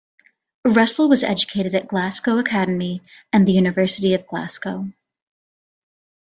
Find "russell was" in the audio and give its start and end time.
0.65-1.21